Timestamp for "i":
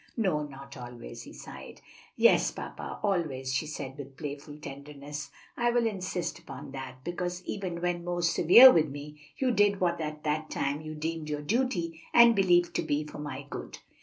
5.55-5.69